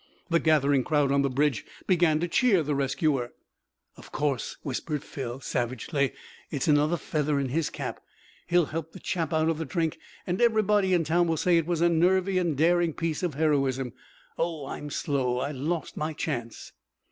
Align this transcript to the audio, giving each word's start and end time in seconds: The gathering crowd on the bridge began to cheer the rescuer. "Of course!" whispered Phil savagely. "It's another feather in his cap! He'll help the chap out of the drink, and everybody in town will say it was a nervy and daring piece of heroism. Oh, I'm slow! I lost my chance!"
The 0.31 0.39
gathering 0.39 0.83
crowd 0.83 1.11
on 1.11 1.21
the 1.21 1.29
bridge 1.29 1.63
began 1.85 2.19
to 2.21 2.27
cheer 2.27 2.63
the 2.63 2.73
rescuer. 2.73 3.33
"Of 3.95 4.11
course!" 4.11 4.57
whispered 4.63 5.03
Phil 5.03 5.41
savagely. 5.41 6.13
"It's 6.49 6.67
another 6.67 6.97
feather 6.97 7.39
in 7.39 7.49
his 7.49 7.69
cap! 7.69 8.01
He'll 8.47 8.65
help 8.65 8.93
the 8.93 8.99
chap 8.99 9.31
out 9.31 9.47
of 9.47 9.59
the 9.59 9.63
drink, 9.65 9.99
and 10.25 10.41
everybody 10.41 10.95
in 10.95 11.03
town 11.03 11.27
will 11.27 11.37
say 11.37 11.57
it 11.59 11.67
was 11.67 11.81
a 11.81 11.87
nervy 11.89 12.39
and 12.39 12.57
daring 12.57 12.93
piece 12.93 13.21
of 13.21 13.35
heroism. 13.35 13.93
Oh, 14.39 14.65
I'm 14.65 14.89
slow! 14.89 15.37
I 15.37 15.51
lost 15.51 15.95
my 15.95 16.13
chance!" 16.13 16.71